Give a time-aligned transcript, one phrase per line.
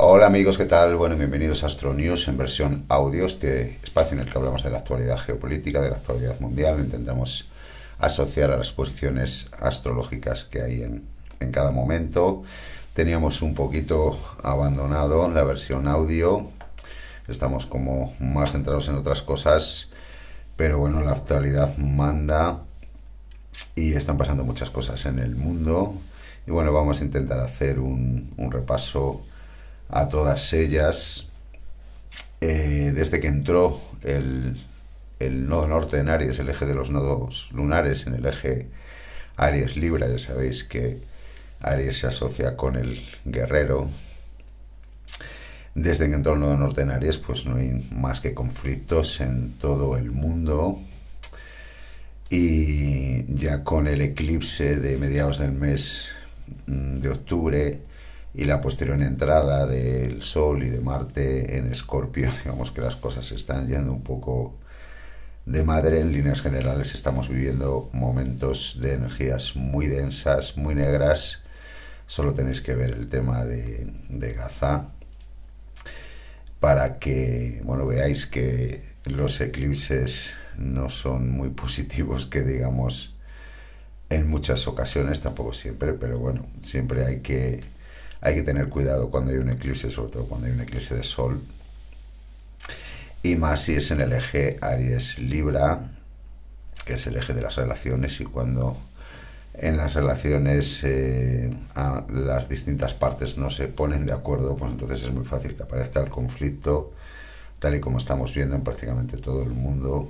[0.00, 0.94] Hola amigos, ¿qué tal?
[0.94, 4.70] Bueno, bienvenidos a Astro News en versión audio, este espacio en el que hablamos de
[4.70, 7.48] la actualidad geopolítica, de la actualidad mundial, intentamos
[7.98, 11.02] asociar a las posiciones astrológicas que hay en,
[11.40, 12.44] en cada momento.
[12.94, 16.46] Teníamos un poquito abandonado la versión audio,
[17.26, 19.90] estamos como más centrados en otras cosas,
[20.54, 22.60] pero bueno, la actualidad manda
[23.74, 25.94] y están pasando muchas cosas en el mundo.
[26.46, 29.24] Y bueno, vamos a intentar hacer un, un repaso
[29.88, 31.26] a todas ellas.
[32.40, 34.64] Eh, desde que entró el,
[35.18, 38.68] el, nodo norte en Aries, el eje de los nodos lunares en el eje
[39.36, 41.00] Aries Libra, ya sabéis que
[41.60, 43.88] Aries se asocia con el guerrero.
[45.74, 49.52] Desde que entró el nodo norte en Aries, pues no hay más que conflictos en
[49.58, 50.80] todo el mundo.
[52.30, 56.06] Y ya con el eclipse de mediados del mes
[56.66, 57.80] mm, de octubre,
[58.38, 63.32] y la posterior entrada del Sol y de Marte en Escorpio, digamos que las cosas
[63.32, 64.54] están yendo un poco
[65.44, 66.00] de madre.
[66.00, 71.40] En líneas generales estamos viviendo momentos de energías muy densas, muy negras.
[72.06, 74.86] Solo tenéis que ver el tema de, de Gaza
[76.60, 83.14] para que bueno veáis que los eclipses no son muy positivos que digamos
[84.10, 87.60] en muchas ocasiones tampoco siempre pero bueno siempre hay que
[88.20, 91.04] hay que tener cuidado cuando hay un eclipse, sobre todo cuando hay un eclipse de
[91.04, 91.40] sol.
[93.22, 95.80] Y más si es en el eje Aries-Libra,
[96.84, 98.76] que es el eje de las relaciones, y cuando
[99.54, 101.52] en las relaciones eh,
[102.12, 106.00] las distintas partes no se ponen de acuerdo, pues entonces es muy fácil que aparezca
[106.00, 106.92] el conflicto,
[107.58, 110.08] tal y como estamos viendo en prácticamente todo el mundo.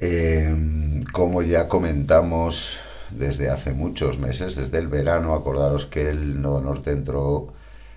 [0.00, 2.78] Eh, como ya comentamos
[3.14, 5.34] desde hace muchos meses, desde el verano.
[5.34, 7.52] Acordaros que el nodo norte entró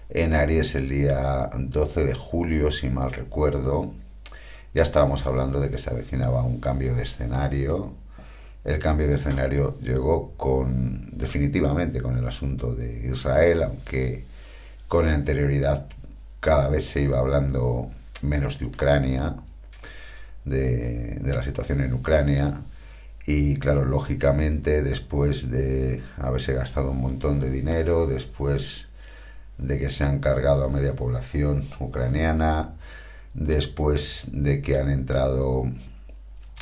[0.10, 3.92] en Aries el día 12 de julio, si mal recuerdo.
[4.74, 7.94] Ya estábamos hablando de que se avecinaba un cambio de escenario.
[8.64, 14.26] El cambio de escenario llegó con definitivamente con el asunto de Israel, aunque
[14.88, 15.88] con anterioridad
[16.40, 17.90] cada vez se iba hablando
[18.22, 19.36] menos de Ucrania,
[20.46, 22.54] de, de la situación en Ucrania
[23.28, 28.88] y claro, lógicamente, después de haberse gastado un montón de dinero, después
[29.58, 32.76] de que se han cargado a media población ucraniana,
[33.34, 35.66] después de que han entrado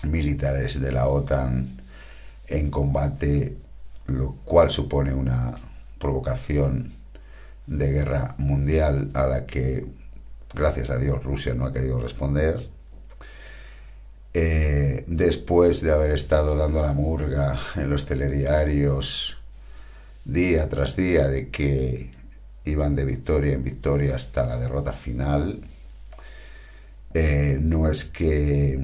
[0.02, 1.82] militares de la OTAN
[2.48, 3.56] en combate,
[4.08, 5.54] lo cual supone una
[6.00, 6.94] provocación
[7.68, 9.86] de guerra mundial a la que,
[10.56, 12.75] gracias a Dios, Rusia no ha querido responder
[14.38, 19.38] eh, después de haber estado dando la murga en los telediarios
[20.26, 22.12] día tras día de que
[22.66, 25.62] iban de victoria en victoria hasta la derrota final,
[27.14, 28.78] eh, no es que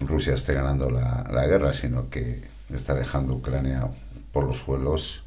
[0.00, 2.40] Rusia esté ganando la, la guerra, sino que
[2.72, 3.90] está dejando Ucrania
[4.32, 5.24] por los suelos.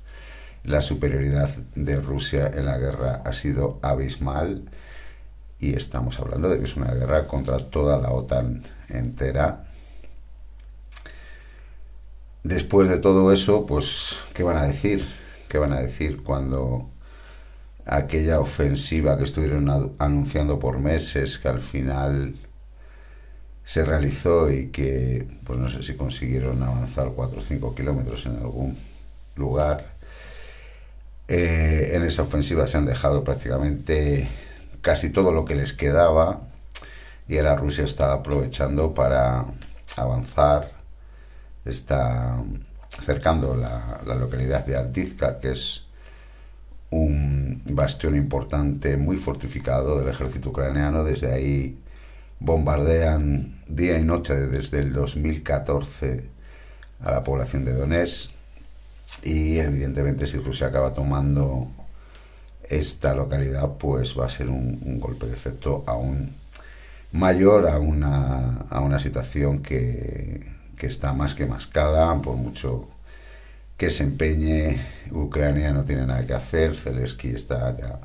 [0.64, 4.64] La superioridad de Rusia en la guerra ha sido abismal
[5.60, 9.64] y estamos hablando de que es una guerra contra toda la OTAN entera.
[12.44, 15.06] Después de todo eso, pues, ¿qué van a decir?
[15.50, 16.90] ¿Qué van a decir cuando
[17.86, 22.36] aquella ofensiva que estuvieron anunciando por meses, que al final
[23.64, 28.38] se realizó y que, pues no sé si consiguieron avanzar 4 o 5 kilómetros en
[28.38, 28.78] algún
[29.36, 29.98] lugar,
[31.28, 34.30] eh, en esa ofensiva se han dejado prácticamente
[34.88, 36.40] casi todo lo que les quedaba
[37.28, 39.46] y ahora Rusia está aprovechando para
[39.98, 40.72] avanzar,
[41.66, 42.42] está
[42.98, 45.84] acercando la, la localidad de Altizka, que es
[46.90, 51.04] un bastión importante, muy fortificado del ejército ucraniano.
[51.04, 51.78] Desde ahí
[52.40, 56.24] bombardean día y noche desde el 2014
[57.04, 58.32] a la población de Donetsk
[59.22, 61.68] y evidentemente si Rusia acaba tomando
[62.70, 66.36] esta localidad pues va a ser un, golpe de efecto aún
[67.12, 70.46] mayor a una, a una situación que,
[70.78, 72.90] que está más que mascada, por mucho
[73.78, 74.80] que se empeñe,
[75.12, 78.00] Ucrania no tiene nada que hacer, Zelensky está ya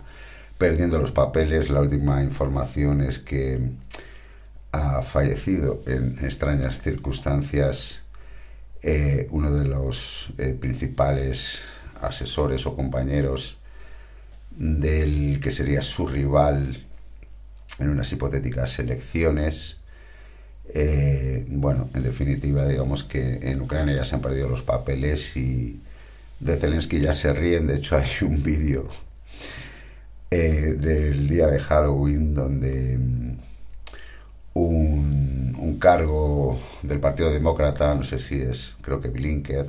[0.58, 3.58] perdiendo los papeles, la última información es que
[4.70, 8.02] ha fallecido en extrañas circunstancias
[8.82, 11.58] eh, uno de los eh, principales
[12.00, 13.58] asesores o compañeros
[14.56, 16.84] del que sería su rival
[17.78, 19.78] en unas hipotéticas elecciones.
[20.74, 25.80] Eh, bueno, en definitiva, digamos que en Ucrania ya se han perdido los papeles y
[26.40, 27.66] de Zelensky ya se ríen.
[27.66, 28.88] De hecho, hay un vídeo
[30.30, 33.36] eh, del día de Halloween, donde mm,
[34.54, 39.68] un, cargo del Partido Demócrata, no sé si es, creo que Blinker,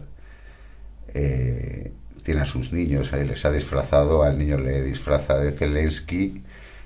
[1.14, 1.92] eh,
[2.24, 6.44] tiene a sus niños, ahí les ha disfrazado, al niño le disfraza de Zelensky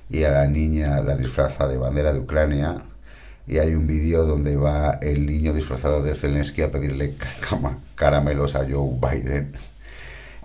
[0.09, 2.77] y a la niña la disfraza de bandera de Ucrania.
[3.45, 7.13] Y hay un vídeo donde va el niño disfrazado de Zelensky a pedirle
[7.95, 9.53] caramelos a Joe Biden.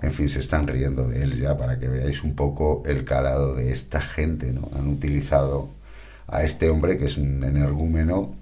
[0.03, 3.55] En fin, se están riendo de él ya para que veáis un poco el calado
[3.55, 4.53] de esta gente.
[4.53, 4.69] ¿no?
[4.77, 5.69] Han utilizado
[6.27, 8.35] a este hombre que es un energúmeno,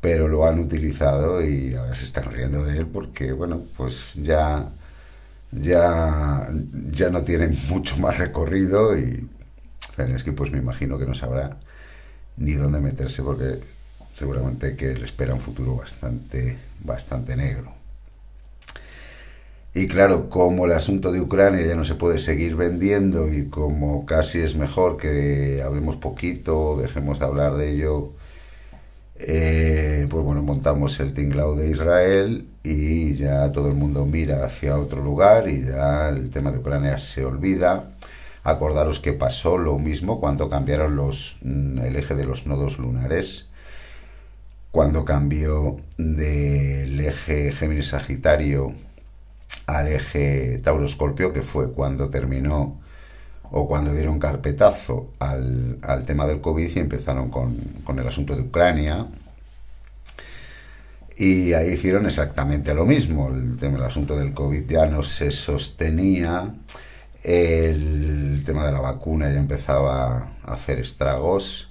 [0.00, 4.68] pero lo han utilizado y ahora se están riendo de él porque, bueno, pues ya,
[5.52, 6.48] ya,
[6.90, 9.28] ya no tienen mucho más recorrido y
[9.94, 11.58] Zelensky pues me imagino que no sabrá
[12.36, 13.58] ni dónde meterse porque
[14.14, 17.72] seguramente que le espera un futuro bastante, bastante negro.
[19.74, 24.04] Y claro, como el asunto de Ucrania ya no se puede seguir vendiendo y como
[24.04, 28.12] casi es mejor que hablemos poquito, dejemos de hablar de ello,
[29.26, 34.78] eh, pues bueno, montamos el tinglao de Israel y ya todo el mundo mira hacia
[34.78, 37.90] otro lugar y ya el tema de Ucrania se olvida.
[38.44, 43.48] Acordaros que pasó lo mismo cuando cambiaron los, mm, el eje de los nodos lunares,
[44.72, 48.74] cuando cambió del eje Géminis-Sagitario
[49.66, 52.81] al eje Tauro-Escorpio, que fue cuando terminó
[53.52, 58.34] o cuando dieron carpetazo al, al tema del COVID y empezaron con, con, el asunto
[58.34, 59.06] de Ucrania.
[61.16, 63.28] Y ahí hicieron exactamente lo mismo.
[63.28, 66.54] El, tema, el asunto del COVID ya no se sostenía
[67.22, 71.68] el tema de la vacuna ya empezaba a hacer estragos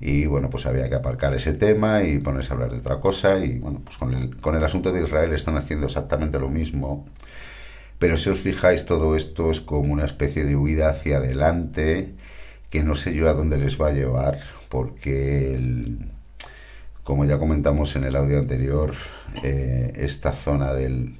[0.00, 3.38] y bueno, pues había que aparcar ese tema y ponerse a hablar de otra cosa
[3.38, 7.06] y bueno, pues con el, con el asunto de Israel están haciendo exactamente lo mismo.
[7.98, 12.14] Pero si os fijáis, todo esto es como una especie de huida hacia adelante
[12.70, 15.58] que no sé yo a dónde les va a llevar porque
[17.02, 18.92] como ya comentamos en el audio anterior,
[19.42, 21.16] eh, esta zona del,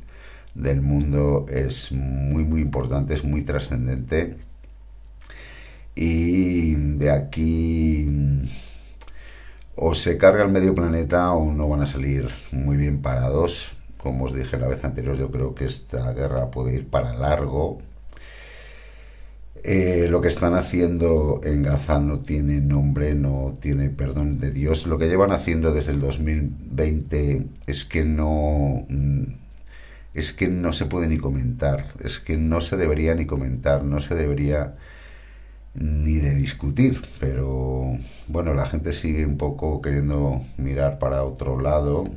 [0.54, 4.36] del mundo es muy muy importante, es muy trascendente
[5.94, 8.06] y de aquí
[9.76, 13.77] o se carga el medio planeta o no van a salir muy bien parados.
[13.98, 17.78] Como os dije la vez anterior, yo creo que esta guerra puede ir para largo.
[19.64, 24.86] Eh, lo que están haciendo en Gaza no tiene nombre, no tiene perdón de Dios.
[24.86, 29.24] Lo que llevan haciendo desde el 2020 es que no mm,
[30.14, 34.00] es que no se puede ni comentar, es que no se debería ni comentar, no
[34.00, 34.74] se debería
[35.74, 37.96] ni de discutir, pero
[38.26, 42.08] bueno, la gente sigue un poco queriendo mirar para otro lado,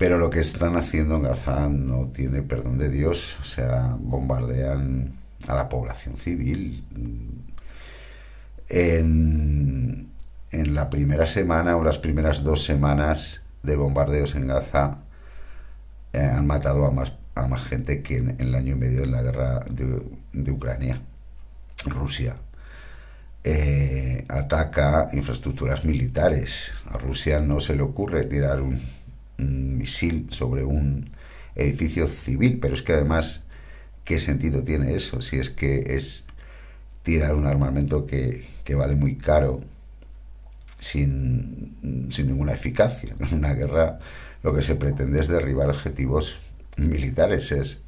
[0.00, 5.12] pero lo que están haciendo en Gaza no tiene perdón de Dios, o sea, bombardean
[5.46, 6.82] a la población civil.
[8.70, 10.08] En,
[10.52, 15.00] en la primera semana o las primeras dos semanas de bombardeos en Gaza,
[16.14, 19.12] eh, han matado a más, a más gente que en, el año y medio en
[19.12, 20.98] la guerra de, Ucrania.
[21.84, 22.36] Rusia
[23.44, 26.72] eh, ataca infraestructuras militares.
[26.90, 28.80] A Rusia no se le ocurre tirar un,
[29.40, 31.10] misil sobre un
[31.54, 33.44] edificio civil, pero es que además,
[34.04, 35.20] ¿qué sentido tiene eso?
[35.20, 36.26] Si es que es
[37.02, 39.62] tirar un armamento que, que vale muy caro
[40.78, 43.14] sin, sin ninguna eficacia.
[43.32, 43.98] Una guerra
[44.42, 46.38] lo que se pretende es derribar objetivos
[46.76, 47.82] militares, es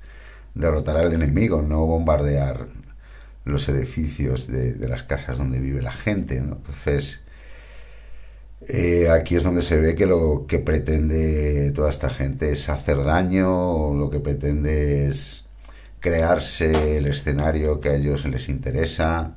[0.54, 2.68] derrotar al enemigo, no bombardear
[3.44, 6.36] los edificios de, las casas donde vive la gente.
[6.36, 7.21] Entonces,
[8.68, 13.02] eh, aquí es donde se ve que lo que pretende toda esta gente es hacer
[13.04, 15.46] daño, lo que pretende es
[16.00, 19.36] crearse el escenario que a ellos les interesa.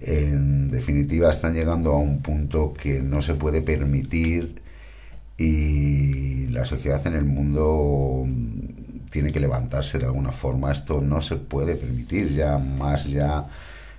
[0.00, 4.62] En definitiva, están llegando a un punto que no se puede permitir
[5.38, 8.26] y la sociedad en el mundo
[9.10, 10.72] tiene que levantarse de alguna forma.
[10.72, 13.46] Esto no se puede permitir, ya más, ya,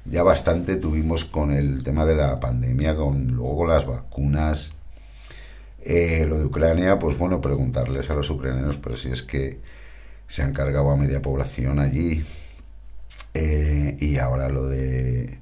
[0.05, 4.74] ya bastante tuvimos con el tema de la pandemia, con luego las vacunas.
[5.81, 9.60] Eh, lo de Ucrania, pues bueno, preguntarles a los ucranianos, pero si es que
[10.27, 12.24] se han cargado a media población allí.
[13.33, 15.39] Eh, y ahora lo de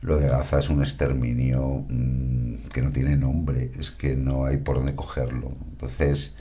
[0.00, 4.58] lo de Gaza es un exterminio mm, que no tiene nombre, es que no hay
[4.58, 5.52] por dónde cogerlo.
[5.70, 6.36] Entonces,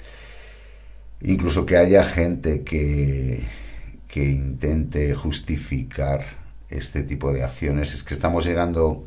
[1.21, 3.43] incluso que haya gente que,
[4.07, 9.05] que intente justificar este tipo de acciones, es que estamos llegando,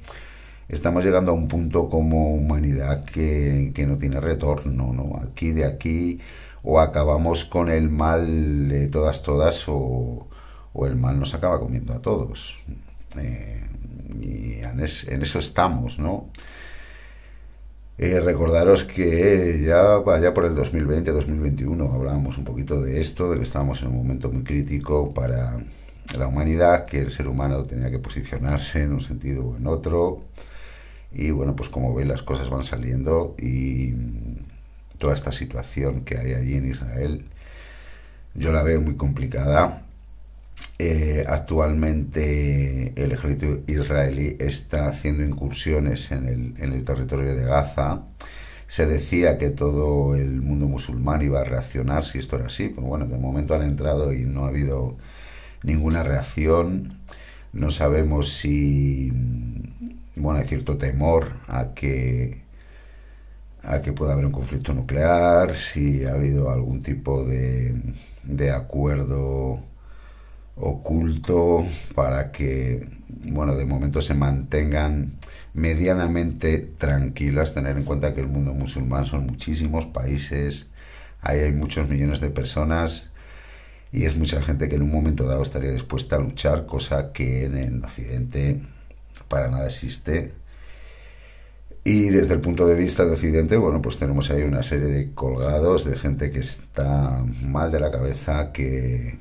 [0.68, 5.20] estamos llegando a un punto como humanidad que, que no tiene retorno, ¿no?
[5.22, 6.20] Aquí de aquí
[6.62, 10.26] o acabamos con el mal de todas, todas, o,
[10.72, 12.56] o el mal nos acaba comiendo a todos.
[13.18, 13.60] Eh,
[14.20, 14.80] y en,
[15.22, 16.28] eso estamos, ¿no?
[17.98, 23.42] Eh, recordaros que ya vaya por el 2020-2021 hablábamos un poquito de esto, de que
[23.42, 25.58] estábamos en un momento muy crítico para
[26.18, 30.24] la humanidad, que el ser humano tenía que posicionarse en un sentido o en otro.
[31.12, 33.94] Y bueno, pues como veis las cosas van saliendo y
[34.98, 37.24] toda esta situación que hay allí en Israel,
[38.34, 39.82] yo la veo muy complicada.
[40.78, 48.02] Eh, actualmente el ejército israelí está haciendo incursiones en el, en el territorio de Gaza.
[48.66, 52.86] Se decía que todo el mundo musulmán iba a reaccionar si esto era así, pero
[52.86, 54.96] bueno, de momento han entrado y no ha habido
[55.62, 56.98] ninguna reacción.
[57.52, 59.12] No sabemos si,
[60.16, 62.42] bueno, hay cierto temor a que
[63.62, 67.74] a que pueda haber un conflicto nuclear, si ha habido algún tipo de,
[68.22, 69.60] de acuerdo
[70.56, 75.12] oculto para que, bueno, de momento se mantengan
[75.54, 80.70] medianamente tranquilas, tener en cuenta que el mundo musulmán son muchísimos países,
[81.20, 83.09] ahí hay muchos millones de personas
[83.92, 87.44] y es mucha gente que en un momento dado estaría dispuesta a luchar, cosa que
[87.44, 88.60] en el Occidente
[89.28, 90.32] para nada existe.
[91.82, 95.14] Y desde el punto de vista de Occidente, bueno, pues tenemos ahí una serie de
[95.14, 99.18] colgados, de gente que está mal de la cabeza, que,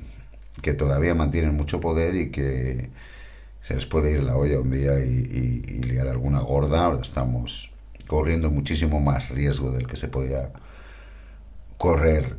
[0.62, 2.90] que todavía mantienen mucho poder y que
[3.62, 6.84] se les puede ir la olla un día y, y liar alguna gorda.
[6.84, 7.72] Ahora estamos
[8.06, 10.50] corriendo muchísimo más riesgo del que se podía
[11.80, 12.36] correr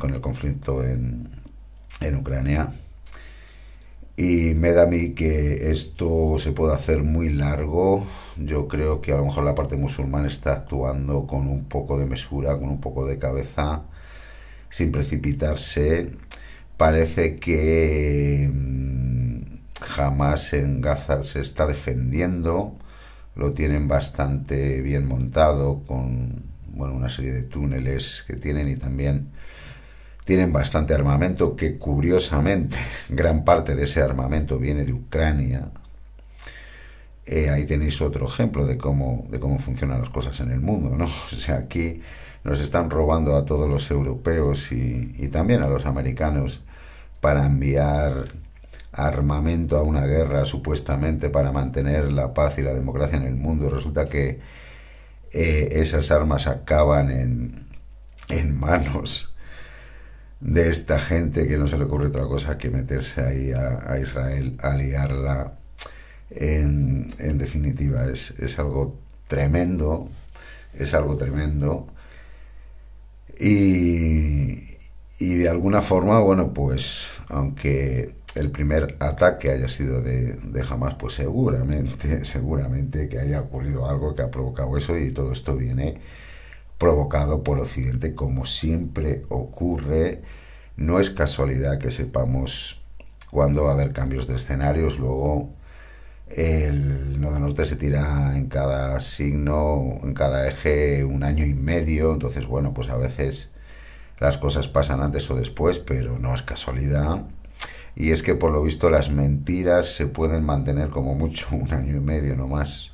[0.00, 1.30] con el conflicto en,
[2.00, 2.72] en Ucrania.
[4.16, 8.04] Y me da a mí que esto se puede hacer muy largo.
[8.36, 12.06] Yo creo que a lo mejor la parte musulmana está actuando con un poco de
[12.06, 13.82] mesura, con un poco de cabeza,
[14.70, 16.10] sin precipitarse.
[16.76, 19.42] Parece que mm,
[19.82, 22.74] jamás en Gaza se está defendiendo.
[23.36, 29.28] Lo tienen bastante bien montado con bueno, una serie de túneles que tienen y también
[30.28, 32.76] tienen bastante armamento, que curiosamente
[33.08, 35.70] gran parte de ese armamento viene de Ucrania.
[37.24, 40.94] Eh, ahí tenéis otro ejemplo de cómo, de cómo funcionan las cosas en el mundo,
[40.94, 41.06] ¿no?
[41.32, 42.02] O sea, aquí
[42.44, 46.60] nos están robando a todos los europeos y, también a los americanos
[47.22, 48.28] para enviar
[48.92, 53.70] armamento a una guerra supuestamente para mantener la paz y la democracia en el mundo.
[53.70, 54.40] Resulta que
[55.32, 57.66] eh, esas armas acaban en,
[58.28, 59.32] en manos
[60.40, 64.56] de esta gente que no se le ocurre otra cosa que meterse ahí a, Israel,
[64.60, 65.54] a liarla.
[66.30, 70.08] En, en definitiva, es, es, algo tremendo,
[70.74, 71.86] es algo tremendo.
[73.40, 74.76] Y,
[75.18, 80.94] y de alguna forma, bueno, pues aunque el primer ataque haya sido de, de Hamas,
[80.94, 85.98] pues seguramente, seguramente que haya ocurrido algo que ha provocado eso y todo esto viene
[86.78, 90.22] provocado por Occidente, como siempre ocurre.
[90.76, 92.80] No es casualidad que sepamos
[93.30, 94.98] cuándo va a haber cambios de escenarios.
[94.98, 95.50] Luego
[96.30, 102.12] el Nodo Norte se tira en cada signo, en cada eje, un año y medio.
[102.12, 103.50] Entonces, bueno, pues a veces
[104.18, 107.24] las cosas pasan antes o después, pero no es casualidad.
[107.96, 111.96] Y es que por lo visto las mentiras se pueden mantener como mucho un año
[111.96, 112.92] y medio no más.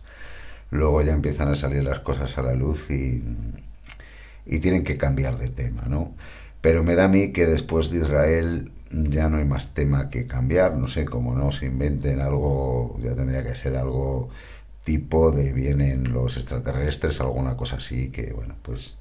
[0.71, 3.23] Luego ya empiezan a salir las cosas a la luz y,
[4.47, 6.15] y tienen que cambiar de tema, ¿no?
[6.61, 10.27] Pero me da a mí que después de Israel ya no hay más tema que
[10.27, 14.31] cambiar, no sé, como no se inventen algo, ya tendría que ser algo
[14.85, 18.97] tipo de vienen los extraterrestres, alguna cosa así, que bueno, pues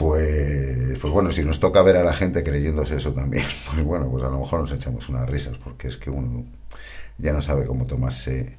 [0.00, 4.08] pues, pues bueno, si nos toca ver a la gente creyéndose eso también, pues bueno,
[4.10, 6.44] pues a lo mejor nos echamos unas risas, porque es que uno
[7.18, 8.56] ya no sabe cómo tomarse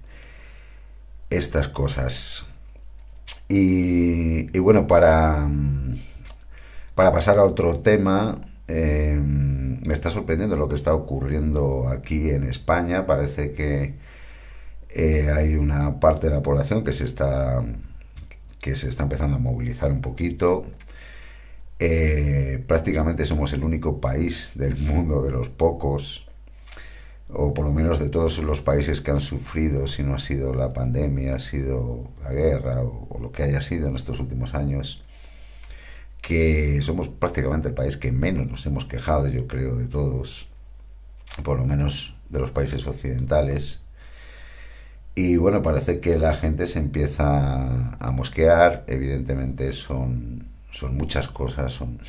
[1.32, 2.46] estas cosas.
[3.48, 5.48] Y, bueno, para,
[6.96, 8.36] para pasar a otro tema,
[8.68, 13.06] em, me está sorprendiendo lo que está ocurriendo aquí en España.
[13.06, 13.96] Parece que
[14.90, 17.62] eh, hay una parte de la población que se está
[18.62, 20.66] que se está empezando a movilizar un poquito.
[21.80, 26.28] Eh, prácticamente somos el único país del mundo, de los pocos,
[27.34, 30.54] o por lo menos de todos los países que han sufrido, si no ha sido
[30.54, 35.04] la pandemia, ha sido la guerra o, lo que haya sido en estos últimos años,
[36.22, 40.48] que somos prácticamente el país que menos nos hemos quejado, yo creo, de todos,
[41.44, 43.82] por lo menos de los países occidentales.
[45.16, 51.74] Y bueno, parece que la gente se empieza a mosquear, evidentemente son son muchas cosas,
[51.74, 52.00] son,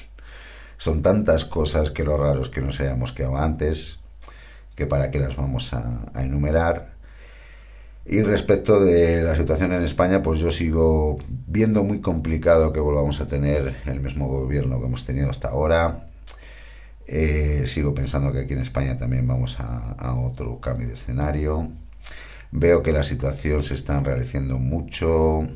[0.79, 3.99] son tantas cosas que lo raro es que no se haya mosqueado antes.
[4.75, 6.93] Que para qué las vamos a, enumerar.
[8.05, 13.21] Y respecto de la situación en España, pues yo sigo viendo muy complicado que volvamos
[13.21, 16.09] a tener el mismo gobierno que hemos tenido hasta ahora.
[17.07, 21.69] Eh, sigo pensando que aquí en España también vamos a, a, otro cambio de escenario.
[22.51, 25.47] Veo que la situación se está enrareciendo mucho.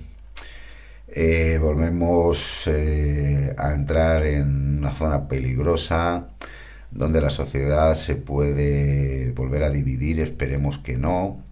[1.08, 6.26] Eh, volvemos eh, a entrar en una zona peligrosa
[6.90, 11.42] donde la sociedad se puede volver a dividir, esperemos que no,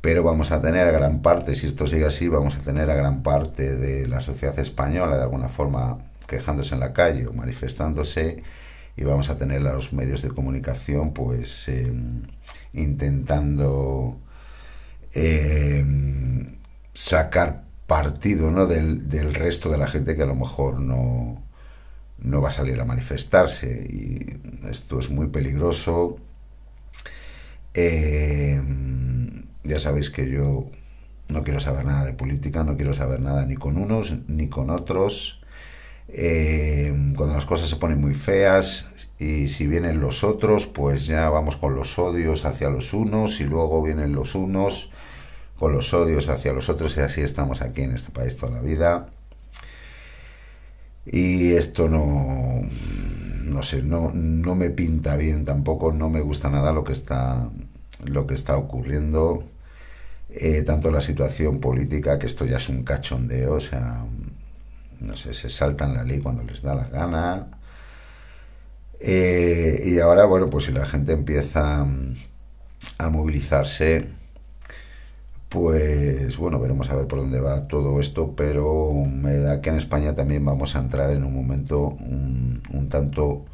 [0.00, 2.94] pero vamos a tener a gran parte, si esto sigue así, vamos a tener a
[2.94, 8.42] gran parte de la sociedad española de alguna forma quejándose en la calle o manifestándose
[8.96, 11.92] y vamos a tener a los medios de comunicación pues eh,
[12.72, 14.18] intentando
[15.12, 15.84] eh,
[16.94, 18.66] sacar partido ¿no?
[18.66, 21.42] del, del, resto de la gente que a lo mejor no,
[22.18, 26.16] no va a salir a manifestarse y esto es muy peligroso.
[27.74, 28.60] Eh,
[29.64, 30.70] ya sabéis que yo
[31.28, 34.70] no quiero saber nada de política, no quiero saber nada ni con unos ni con
[34.70, 35.40] otros.
[36.08, 41.28] Eh, cuando las cosas se ponen muy feas y si vienen los otros, pues ya
[41.30, 44.90] vamos con los odios hacia los unos y luego vienen los unos
[45.58, 48.60] con los odios hacia los otros y así estamos aquí en este país toda la
[48.60, 49.06] vida.
[51.06, 52.62] Y esto no,
[53.44, 57.48] no sé, no, no me pinta bien tampoco, no me gusta nada lo que está,
[58.04, 59.44] lo que está ocurriendo.
[60.30, 64.04] Eh, tanto la situación política, que esto ya es un cachondeo, o sea,
[65.00, 67.46] no sé, se saltan la ley cuando les da la gana.
[69.00, 71.86] Eh, y ahora, bueno, pues si la gente empieza
[72.98, 74.08] a movilizarse,
[75.56, 79.76] pues bueno, veremos a ver por dónde va todo esto, pero me da que en
[79.76, 83.46] España también vamos a entrar en un momento un, tanto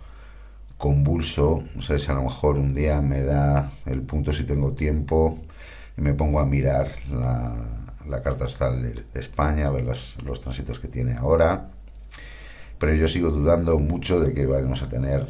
[0.78, 1.62] convulso.
[1.76, 5.38] No sé si a lo mejor un día me da el punto si tengo tiempo
[5.96, 10.80] y me pongo a mirar la, carta astral de, España, a ver los, los tránsitos
[10.80, 11.68] que tiene ahora.
[12.80, 15.28] Pero yo sigo dudando mucho de que vamos a tener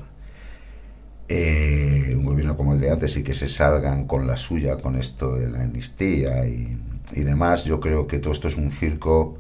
[1.34, 4.96] eh, un gobierno como el de antes y que se salgan con la suya con
[4.96, 6.76] esto de la amnistía y,
[7.12, 9.38] y, demás, yo creo que todo esto es un circo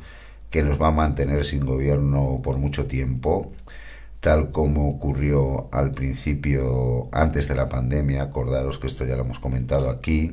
[0.48, 3.52] que nos va a mantener sin gobierno por mucho tiempo,
[4.20, 9.38] tal como ocurrió al principio, antes de la pandemia, acordaros que esto ya lo hemos
[9.38, 10.32] comentado aquí,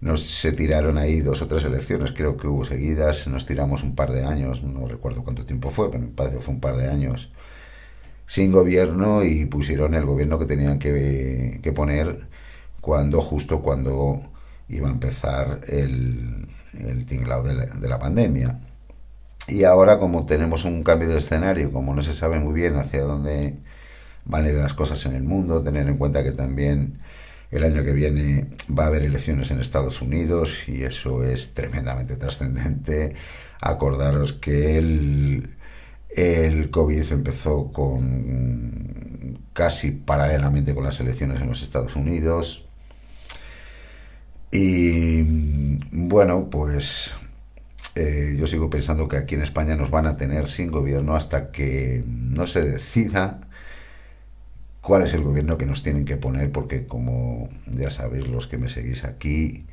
[0.00, 3.94] nos se tiraron ahí dos o tres elecciones, creo que hubo seguidas, nos tiramos un
[3.94, 6.76] par de años, no recuerdo cuánto tiempo fue, pero me parece que fue un par
[6.76, 7.30] de años,
[8.26, 12.26] sin gobierno y pusieron el gobierno que tenían que, que poner
[12.80, 14.22] cuando justo cuando
[14.68, 16.46] iba a empezar el,
[16.78, 18.60] el tinglado de la, de la pandemia.
[19.48, 23.02] Y ahora como tenemos un cambio de escenario, como no se sabe muy bien hacia
[23.02, 23.58] dónde
[24.24, 26.98] van a ir las cosas en el mundo, tener en cuenta que también
[27.50, 32.16] el año que viene va a haber elecciones en Estados Unidos y eso es tremendamente
[32.16, 33.14] trascendente.
[33.60, 35.55] Acordaros que el,
[36.16, 42.66] el COVID empezó con casi paralelamente con las elecciones en los Estados Unidos.
[44.50, 45.22] Y
[45.92, 47.10] bueno, pues
[47.94, 51.50] eh, yo sigo pensando que aquí en España nos van a tener sin gobierno hasta
[51.50, 53.40] que no se decida
[54.80, 58.56] cuál es el gobierno que nos tienen que poner, porque como ya sabéis los que
[58.56, 59.66] me seguís aquí,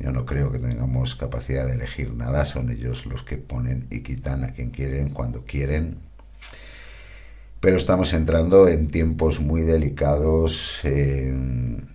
[0.00, 4.00] yo no creo que tengamos capacidad de elegir nada, son ellos los que ponen y
[4.00, 5.98] quitan a quien quieren, cuando quieren.
[7.60, 10.80] Pero estamos entrando en tiempos muy delicados.
[10.84, 11.94] En,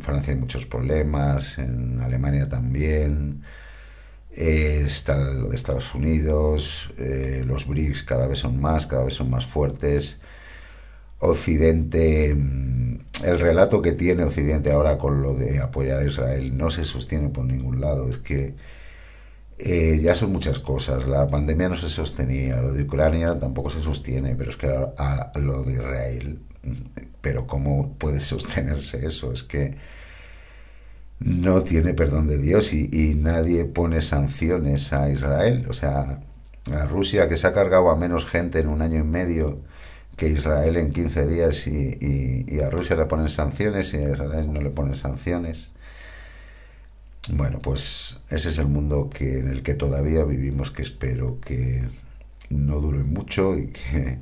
[0.00, 3.42] Francia hay muchos problemas, en Alemania también.
[4.32, 9.14] Eh, está lo de Estados Unidos, eh, los BRICS cada vez son más, cada vez
[9.14, 10.18] son más fuertes.
[11.18, 12.71] Occidente, mm,
[13.22, 17.28] el relato que tiene Occidente ahora con lo de apoyar a Israel no se sostiene
[17.28, 18.08] por ningún lado.
[18.08, 18.54] Es que
[19.58, 21.06] eh, ya son muchas cosas.
[21.06, 25.32] La pandemia no se sostenía, lo de Ucrania tampoco se sostiene, pero es que a,
[25.36, 26.40] lo de Israel,
[27.20, 29.32] pero ¿cómo puede sostenerse eso?
[29.32, 29.76] Es que
[31.20, 35.66] no tiene perdón de Dios y, y nadie pone sanciones a Israel.
[35.68, 36.20] O sea,
[36.72, 39.60] a Rusia que se ha cargado a menos gente en un año y medio
[40.16, 44.52] que Israel en 15 días y, y, a Rusia le ponen sanciones y a Israel
[44.52, 45.70] no le ponen sanciones.
[47.30, 51.84] Bueno, pues ese es el mundo que, en el que todavía vivimos, que espero que
[52.50, 54.18] no dure mucho y que,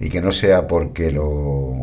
[0.00, 1.76] y que no sea porque lo,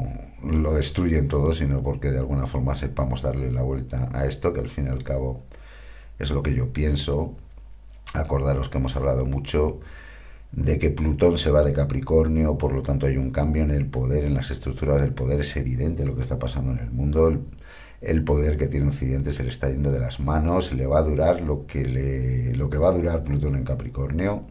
[0.43, 4.59] lo destruyen todo, sino porque de alguna forma sepamos darle la vuelta a esto, que
[4.59, 5.41] al fin y al cabo
[6.19, 7.35] es lo que yo pienso.
[8.13, 9.79] Acordaros que hemos hablado mucho
[10.55, 13.87] de que Plutón se va de Capricornio, por lo tanto hay un cambio en el
[13.87, 17.41] poder, en las estructuras del poder, es evidente lo que está pasando en el mundo,
[18.01, 21.03] el, poder que tiene Occidente se le está yendo de las manos, le va a
[21.03, 24.45] durar lo que, le, lo que va a durar Plutón en Capricornio.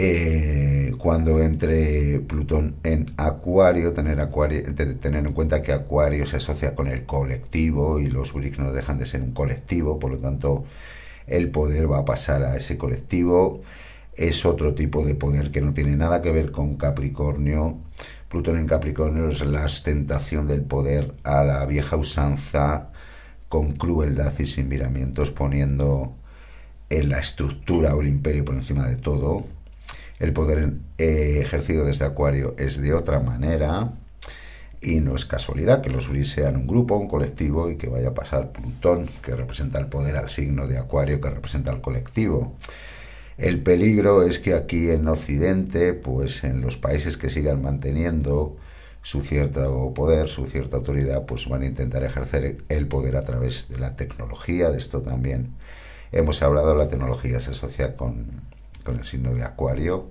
[0.00, 6.76] Eh, cuando entre Plutón en Acuario tener, Acuario, tener en cuenta que Acuario se asocia
[6.76, 10.64] con el colectivo y los BRICS no dejan de ser un colectivo, por lo tanto
[11.26, 13.62] el poder va a pasar a ese colectivo
[14.18, 17.78] es otro tipo de poder que no tiene nada que ver con Capricornio.
[18.28, 22.90] Plutón en Capricornio es la ostentación del poder a la vieja usanza,
[23.48, 26.14] con crueldad y sin miramientos, poniendo
[26.90, 29.44] en la estructura o el imperio por encima de todo.
[30.18, 33.92] El poder eh, ejercido desde Acuario es de otra manera
[34.80, 38.08] y no es casualidad que los Bris sean un grupo, un colectivo y que vaya
[38.08, 42.56] a pasar Plutón, que representa el poder al signo de Acuario, que representa el colectivo.
[43.38, 48.56] El peligro es que aquí en Occidente, pues en los países que sigan manteniendo
[49.02, 53.68] su cierto poder, su cierta autoridad, pues van a intentar ejercer el poder a través
[53.68, 54.70] de la tecnología.
[54.70, 55.54] De esto también
[56.10, 58.42] hemos hablado, la tecnología se asocia con,
[58.86, 60.08] el signo de Acuario.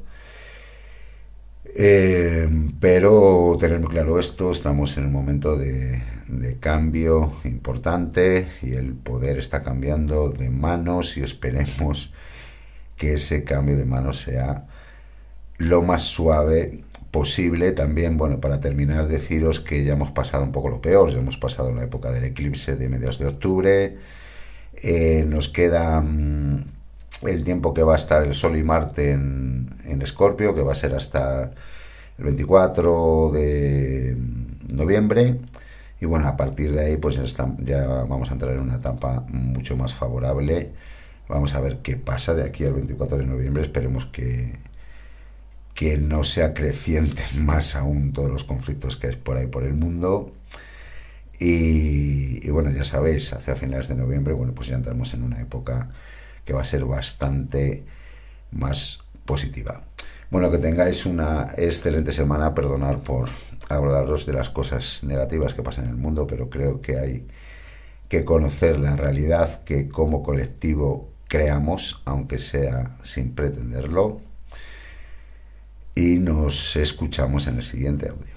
[1.76, 2.48] Eh,
[2.80, 8.94] pero tener muy claro esto, estamos en un momento de, de, cambio importante y el
[8.94, 12.14] poder está cambiando de manos y esperemos
[12.98, 14.66] que ese cambio de mano sea
[15.58, 17.72] lo más suave posible.
[17.72, 21.38] También, bueno, para terminar, deciros que ya hemos pasado un poco lo peor, ya hemos
[21.38, 23.98] pasado la época del eclipse de mediados de octubre,
[24.76, 26.66] eh, nos queda mm,
[27.24, 30.76] el tiempo que va a estar el Sol y Marte en, Escorpio, que va a
[30.76, 31.52] ser hasta
[32.18, 34.16] el 24 de
[34.74, 35.38] noviembre.
[36.00, 37.24] Y bueno, a partir de ahí pues ya,
[37.60, 40.72] ya vamos a entrar en una etapa mucho más favorable
[41.28, 43.62] Vamos a ver qué pasa de aquí al 24 de noviembre.
[43.62, 44.54] Esperemos que,
[45.74, 49.74] que no se acrecienten más aún todos los conflictos que hay por ahí por el
[49.74, 50.34] mundo.
[51.40, 55.90] Y, bueno, ya sabéis, hacia finales de noviembre, bueno, pues ya entramos en una época
[56.46, 57.84] que va a ser bastante
[58.52, 59.84] más positiva.
[60.32, 63.30] Bueno, que tengáis una excelente semana, perdonar por
[63.70, 67.28] hablaros de las cosas negativas que pasan en el mundo, pero creo que hay
[68.10, 74.22] que conocer la realidad que como colectivo creamos, aunque sea sin pretenderlo,
[75.96, 78.37] y nos escuchamos en el siguiente audio.